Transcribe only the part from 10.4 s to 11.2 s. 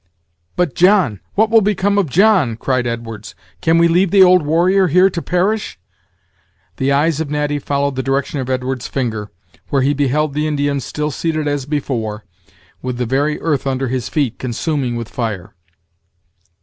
Indian still